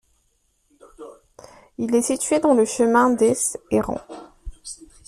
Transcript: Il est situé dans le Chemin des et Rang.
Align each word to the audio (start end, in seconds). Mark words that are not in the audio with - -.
Il 1.77 1.93
est 1.93 2.01
situé 2.01 2.39
dans 2.39 2.55
le 2.55 2.65
Chemin 2.65 3.11
des 3.11 3.35
et 3.69 3.81
Rang. 3.81 4.01